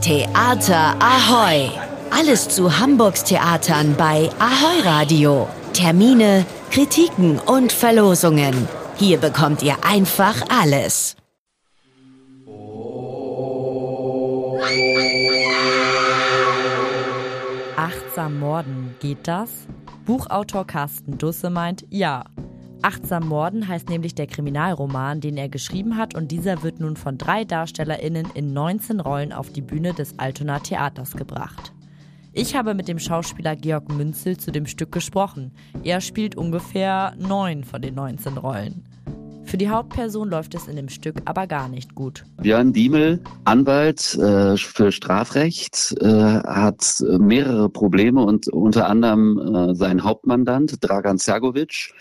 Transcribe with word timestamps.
Theater 0.00 0.96
Ahoy! 0.98 1.70
Alles 2.10 2.48
zu 2.48 2.78
Hamburgs 2.78 3.22
Theatern 3.22 3.94
bei 3.98 4.30
Ahoy 4.38 4.80
Radio. 4.82 5.46
Termine, 5.74 6.46
Kritiken 6.70 7.38
und 7.38 7.70
Verlosungen. 7.70 8.66
Hier 8.96 9.18
bekommt 9.18 9.62
ihr 9.62 9.76
einfach 9.84 10.36
alles. 10.48 11.16
Achtsam 17.76 18.40
Morden, 18.40 18.94
geht 19.00 19.28
das? 19.28 19.50
Buchautor 20.06 20.66
Carsten 20.66 21.18
Dusse 21.18 21.50
meint 21.50 21.84
ja. 21.90 22.24
Achtsam 22.82 23.28
Morden 23.28 23.68
heißt 23.68 23.90
nämlich 23.90 24.14
der 24.14 24.26
Kriminalroman, 24.26 25.20
den 25.20 25.36
er 25.36 25.48
geschrieben 25.48 25.98
hat 25.98 26.14
und 26.14 26.30
dieser 26.30 26.62
wird 26.62 26.80
nun 26.80 26.96
von 26.96 27.18
drei 27.18 27.44
DarstellerInnen 27.44 28.28
in 28.34 28.54
19 28.54 29.00
Rollen 29.00 29.32
auf 29.32 29.50
die 29.50 29.60
Bühne 29.60 29.92
des 29.92 30.18
Altona 30.18 30.60
Theaters 30.60 31.12
gebracht. 31.12 31.72
Ich 32.32 32.54
habe 32.54 32.74
mit 32.74 32.88
dem 32.88 32.98
Schauspieler 32.98 33.56
Georg 33.56 33.92
Münzel 33.92 34.38
zu 34.38 34.50
dem 34.50 34.66
Stück 34.66 34.92
gesprochen. 34.92 35.52
Er 35.82 36.00
spielt 36.00 36.36
ungefähr 36.36 37.14
neun 37.18 37.64
von 37.64 37.82
den 37.82 37.96
19 37.96 38.38
Rollen. 38.38 38.84
Für 39.50 39.58
die 39.58 39.68
Hauptperson 39.68 40.30
läuft 40.30 40.54
es 40.54 40.68
in 40.68 40.76
dem 40.76 40.88
Stück 40.88 41.16
aber 41.24 41.48
gar 41.48 41.68
nicht 41.68 41.96
gut. 41.96 42.24
Björn 42.40 42.72
Diemel, 42.72 43.18
Anwalt 43.42 44.14
äh, 44.14 44.56
für 44.56 44.92
Strafrecht, 44.92 45.96
äh, 46.00 46.06
hat 46.06 47.02
mehrere 47.18 47.68
Probleme 47.68 48.22
und 48.22 48.46
unter 48.46 48.88
anderem 48.88 49.38
äh, 49.38 49.74
sein 49.74 50.04
Hauptmandant 50.04 50.76
Dragan 50.80 51.18
Sergovic, 51.18 51.92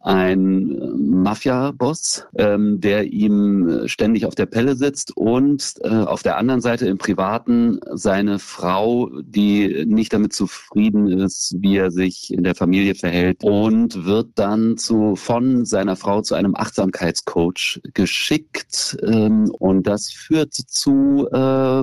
ein 0.00 0.70
äh, 0.70 0.86
Mafia-Boss, 0.96 2.24
ähm, 2.36 2.80
der 2.80 3.12
ihm 3.12 3.82
ständig 3.86 4.24
auf 4.24 4.36
der 4.36 4.46
Pelle 4.46 4.76
sitzt 4.76 5.16
und 5.16 5.74
äh, 5.82 5.88
auf 5.88 6.22
der 6.22 6.36
anderen 6.36 6.60
Seite 6.60 6.86
im 6.86 6.98
Privaten 6.98 7.80
seine 7.94 8.38
Frau, 8.38 9.10
die 9.22 9.84
nicht 9.86 10.12
damit 10.12 10.34
zufrieden 10.34 11.08
ist, 11.08 11.56
wie 11.58 11.78
er 11.78 11.90
sich 11.90 12.32
in 12.32 12.44
der 12.44 12.54
Familie 12.54 12.94
verhält 12.94 13.42
und 13.42 14.04
wird 14.04 14.28
dann 14.36 14.76
zu, 14.76 15.16
von 15.16 15.64
seiner 15.64 15.96
Frau 15.96 16.22
zu 16.22 16.36
einem 16.36 16.54
Achtsamkeitscoach 16.92 17.80
geschickt 17.94 18.96
ähm, 19.02 19.50
und 19.58 19.86
das 19.86 20.10
führt 20.10 20.54
zu 20.54 21.28
äh, 21.32 21.80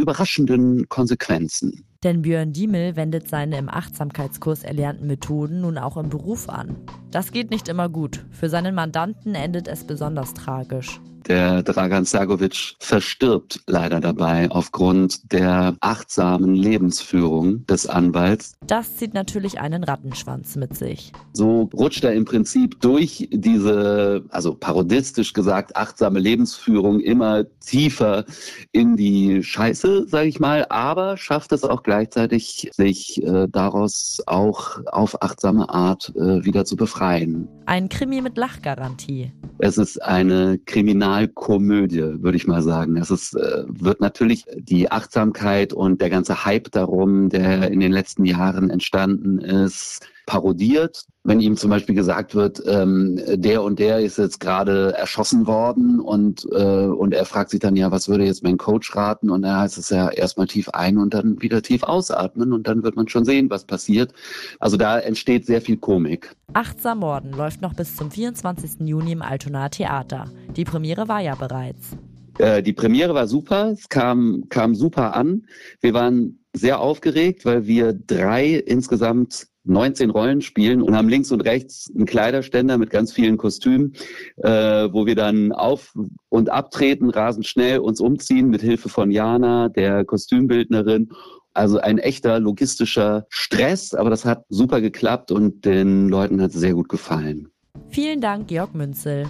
überraschenden 0.00 0.88
Konsequenzen. 0.88 1.84
Denn 2.02 2.22
Björn 2.22 2.52
Diemel 2.52 2.94
wendet 2.94 3.28
seine 3.28 3.58
im 3.58 3.68
Achtsamkeitskurs 3.68 4.62
erlernten 4.62 5.06
Methoden 5.06 5.62
nun 5.62 5.78
auch 5.78 5.96
im 5.96 6.08
Beruf 6.08 6.48
an. 6.48 6.76
Das 7.10 7.32
geht 7.32 7.50
nicht 7.50 7.68
immer 7.68 7.88
gut. 7.88 8.24
Für 8.30 8.48
seinen 8.48 8.74
Mandanten 8.74 9.34
endet 9.34 9.66
es 9.66 9.84
besonders 9.84 10.34
tragisch. 10.34 11.00
Der 11.28 11.62
Dragan 11.64 12.04
Sagovic 12.04 12.76
verstirbt 12.78 13.60
leider 13.66 14.00
dabei 14.00 14.48
aufgrund 14.50 15.32
der 15.32 15.76
achtsamen 15.80 16.54
Lebensführung 16.54 17.66
des 17.66 17.88
Anwalts. 17.88 18.54
Das 18.66 18.96
zieht 18.96 19.12
natürlich 19.12 19.58
einen 19.58 19.82
Rattenschwanz 19.82 20.54
mit 20.54 20.76
sich. 20.76 21.12
So 21.32 21.68
rutscht 21.74 22.04
er 22.04 22.12
im 22.12 22.24
Prinzip 22.24 22.80
durch 22.80 23.28
diese, 23.32 24.24
also 24.30 24.54
parodistisch 24.54 25.32
gesagt, 25.32 25.76
achtsame 25.76 26.20
Lebensführung 26.20 27.00
immer 27.00 27.44
tiefer 27.60 28.24
in 28.70 28.96
die 28.96 29.42
Scheiße, 29.42 30.06
sage 30.06 30.28
ich 30.28 30.38
mal, 30.38 30.66
aber 30.68 31.16
schafft 31.16 31.52
es 31.52 31.64
auch 31.64 31.82
gleichzeitig, 31.82 32.70
sich 32.72 33.22
äh, 33.22 33.48
daraus 33.50 34.22
auch 34.26 34.78
auf 34.86 35.22
achtsame 35.22 35.68
Art 35.68 36.12
äh, 36.14 36.44
wieder 36.44 36.64
zu 36.64 36.76
befreien. 36.76 37.48
Ein 37.66 37.88
Krimi 37.88 38.20
mit 38.20 38.36
Lachgarantie. 38.36 39.32
Es 39.58 39.78
ist 39.78 40.02
eine 40.02 40.58
Kriminalkomödie, 40.58 42.22
würde 42.22 42.36
ich 42.36 42.46
mal 42.46 42.62
sagen. 42.62 42.96
Es 42.96 43.10
ist, 43.10 43.34
äh, 43.34 43.64
wird 43.66 44.00
natürlich 44.00 44.44
die 44.54 44.90
Achtsamkeit 44.90 45.72
und 45.72 46.00
der 46.00 46.10
ganze 46.10 46.44
Hype 46.44 46.70
darum, 46.70 47.28
der 47.30 47.70
in 47.70 47.80
den 47.80 47.92
letzten 47.92 48.24
Jahren 48.24 48.70
entstanden 48.70 49.38
ist, 49.38 50.06
parodiert. 50.26 51.06
Wenn 51.24 51.40
ihm 51.40 51.56
zum 51.56 51.70
Beispiel 51.70 51.94
gesagt 51.94 52.34
wird, 52.34 52.62
ähm, 52.66 53.20
der 53.26 53.62
und 53.62 53.78
der 53.78 54.00
ist 54.00 54.18
jetzt 54.18 54.38
gerade 54.38 54.92
erschossen 54.96 55.46
worden 55.46 56.00
und, 56.00 56.46
äh, 56.52 56.86
und 56.86 57.14
er 57.14 57.24
fragt 57.24 57.50
sich 57.50 57.60
dann, 57.60 57.76
ja, 57.76 57.90
was 57.90 58.08
würde 58.08 58.24
jetzt 58.24 58.42
mein 58.42 58.58
Coach 58.58 58.94
raten? 58.94 59.30
Und 59.30 59.42
dann 59.42 59.58
heißt 59.58 59.78
es 59.78 59.88
ja 59.90 60.08
erstmal 60.08 60.46
tief 60.46 60.68
ein 60.70 60.98
und 60.98 61.14
dann 61.14 61.40
wieder 61.40 61.62
tief 61.62 61.82
ausatmen 61.82 62.52
und 62.52 62.68
dann 62.68 62.82
wird 62.82 62.96
man 62.96 63.08
schon 63.08 63.24
sehen, 63.24 63.50
was 63.50 63.64
passiert. 63.64 64.12
Also 64.60 64.76
da 64.76 64.98
entsteht 64.98 65.46
sehr 65.46 65.62
viel 65.62 65.78
Komik. 65.78 66.34
Achtsam 66.52 66.98
Morden 66.98 67.32
läuft 67.32 67.62
noch 67.62 67.74
bis 67.74 67.96
zum 67.96 68.10
24. 68.10 68.86
Juni 68.86 69.12
im 69.12 69.22
Altonaer 69.22 69.70
Theater. 69.70 70.26
Die 70.56 70.64
Premiere 70.64 71.08
war 71.08 71.20
ja 71.20 71.34
bereits. 71.34 71.96
Äh, 72.38 72.62
die 72.62 72.72
Premiere 72.72 73.14
war 73.14 73.26
super, 73.26 73.70
es 73.72 73.88
kam, 73.88 74.44
kam 74.48 74.74
super 74.74 75.14
an. 75.14 75.46
Wir 75.80 75.94
waren 75.94 76.38
sehr 76.52 76.80
aufgeregt, 76.80 77.44
weil 77.44 77.66
wir 77.66 77.92
drei 77.92 78.54
insgesamt 78.54 79.48
19 79.66 80.10
Rollen 80.10 80.40
spielen 80.40 80.82
und 80.82 80.96
haben 80.96 81.08
links 81.08 81.30
und 81.32 81.42
rechts 81.42 81.90
einen 81.94 82.06
Kleiderständer 82.06 82.78
mit 82.78 82.90
ganz 82.90 83.12
vielen 83.12 83.36
Kostümen, 83.36 83.94
äh, 84.36 84.88
wo 84.92 85.06
wir 85.06 85.14
dann 85.14 85.52
auf 85.52 85.94
und 86.28 86.50
abtreten, 86.50 87.10
rasend 87.10 87.46
schnell 87.46 87.78
uns 87.78 88.00
umziehen 88.00 88.48
mit 88.48 88.62
Hilfe 88.62 88.88
von 88.88 89.10
Jana, 89.10 89.68
der 89.68 90.04
Kostümbildnerin. 90.04 91.10
Also 91.54 91.78
ein 91.78 91.98
echter 91.98 92.38
logistischer 92.38 93.26
Stress, 93.30 93.94
aber 93.94 94.10
das 94.10 94.24
hat 94.26 94.44
super 94.50 94.82
geklappt 94.82 95.32
und 95.32 95.64
den 95.64 96.08
Leuten 96.08 96.42
hat 96.42 96.50
es 96.50 96.60
sehr 96.60 96.74
gut 96.74 96.88
gefallen. 96.88 97.48
Vielen 97.88 98.20
Dank, 98.20 98.48
Georg 98.48 98.74
Münzel. 98.74 99.24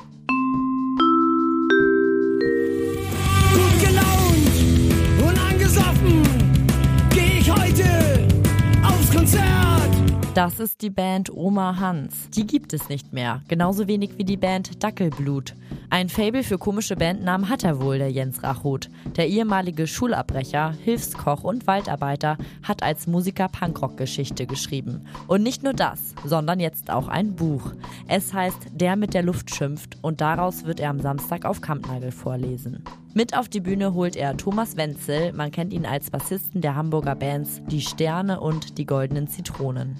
Gut 3.52 3.80
gelaunt 3.80 5.28
und 5.28 5.38
angesoffen 5.38 6.15
Das 10.36 10.60
ist 10.60 10.82
die 10.82 10.90
Band 10.90 11.32
Oma 11.32 11.80
Hans. 11.80 12.28
Die 12.28 12.46
gibt 12.46 12.74
es 12.74 12.90
nicht 12.90 13.14
mehr, 13.14 13.40
genauso 13.48 13.88
wenig 13.88 14.18
wie 14.18 14.24
die 14.24 14.36
Band 14.36 14.84
Dackelblut. 14.84 15.54
Ein 15.88 16.10
Fable 16.10 16.42
für 16.42 16.58
komische 16.58 16.94
Bandnamen 16.94 17.48
hat 17.48 17.64
er 17.64 17.80
wohl, 17.80 17.96
der 17.96 18.10
Jens 18.10 18.42
Rachut. 18.42 18.90
Der 19.16 19.28
ehemalige 19.28 19.86
Schulabbrecher, 19.86 20.74
Hilfskoch 20.84 21.42
und 21.42 21.66
Waldarbeiter 21.66 22.36
hat 22.62 22.82
als 22.82 23.06
Musiker 23.06 23.48
Punkrock-Geschichte 23.48 24.44
geschrieben. 24.44 25.06
Und 25.26 25.42
nicht 25.42 25.62
nur 25.62 25.72
das, 25.72 26.14
sondern 26.22 26.60
jetzt 26.60 26.90
auch 26.90 27.08
ein 27.08 27.34
Buch. 27.34 27.72
Es 28.06 28.34
heißt 28.34 28.58
Der 28.74 28.96
mit 28.96 29.14
der 29.14 29.22
Luft 29.22 29.54
schimpft 29.54 29.96
und 30.02 30.20
daraus 30.20 30.66
wird 30.66 30.80
er 30.80 30.90
am 30.90 31.00
Samstag 31.00 31.46
auf 31.46 31.62
Kampnagel 31.62 32.12
vorlesen. 32.12 32.84
Mit 33.14 33.34
auf 33.34 33.48
die 33.48 33.60
Bühne 33.60 33.94
holt 33.94 34.16
er 34.16 34.36
Thomas 34.36 34.76
Wenzel, 34.76 35.32
man 35.32 35.50
kennt 35.50 35.72
ihn 35.72 35.86
als 35.86 36.10
Bassisten 36.10 36.60
der 36.60 36.76
Hamburger 36.76 37.14
Bands 37.14 37.62
Die 37.68 37.80
Sterne 37.80 38.38
und 38.38 38.76
Die 38.76 38.84
Goldenen 38.84 39.28
Zitronen. 39.28 39.98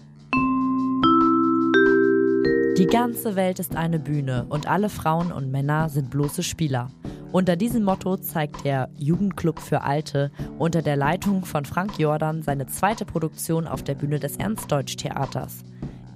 Die 2.79 2.87
ganze 2.87 3.37
Welt 3.37 3.59
ist 3.59 3.75
eine 3.75 3.99
Bühne 3.99 4.45
und 4.51 4.69
alle 4.69 4.91
Frauen 4.91 5.33
und 5.33 5.51
Männer 5.51 5.89
sind 5.89 6.11
bloße 6.11 6.43
Spieler. 6.43 6.89
Unter 7.33 7.57
diesem 7.57 7.85
Motto 7.85 8.19
zeigt 8.19 8.67
der 8.67 8.91
Jugendclub 8.99 9.61
für 9.61 9.81
Alte 9.81 10.31
unter 10.59 10.83
der 10.83 10.97
Leitung 10.97 11.47
von 11.47 11.65
Frank 11.65 11.99
Jordan 11.99 12.43
seine 12.43 12.67
zweite 12.67 13.07
Produktion 13.07 13.67
auf 13.67 13.83
der 13.83 13.95
Bühne 13.95 14.19
des 14.21 14.37
Ernst-Deutsch-Theaters. 14.37 15.65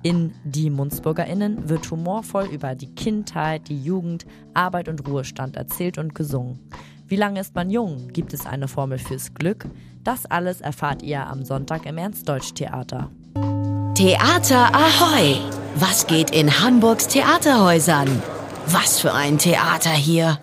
In 0.03 0.35
Die 0.45 0.69
MunzburgerInnen 0.69 1.71
wird 1.71 1.91
humorvoll 1.91 2.45
über 2.53 2.75
die 2.75 2.95
Kindheit, 2.95 3.69
die 3.69 3.83
Jugend, 3.83 4.27
Arbeit 4.53 4.89
und 4.89 5.09
Ruhestand 5.09 5.57
erzählt 5.57 5.97
und 5.97 6.15
gesungen. 6.15 6.59
Wie 7.07 7.17
lange 7.17 7.41
ist 7.41 7.55
man 7.55 7.71
jung? 7.71 8.09
Gibt 8.09 8.35
es 8.35 8.45
eine 8.45 8.69
Formel 8.69 8.99
fürs 8.99 9.33
Glück? 9.33 9.65
Das 10.05 10.27
alles 10.27 10.61
erfahrt 10.61 11.03
ihr 11.03 11.27
am 11.27 11.43
Sonntag 11.43 11.87
im 11.87 11.97
Ernst-Deutsch-Theater. 11.97 13.11
Theater 13.95 14.75
Ahoy! 14.75 15.60
Was 15.77 16.07
geht 16.07 16.31
in 16.31 16.61
Hamburgs 16.61 17.07
Theaterhäusern? 17.07 18.23
Was 18.67 19.01
für 19.01 19.13
ein 19.13 19.39
Theater 19.39 19.91
hier! 19.91 20.39